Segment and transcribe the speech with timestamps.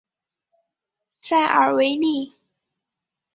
[1.19, 2.33] 塞尔维利。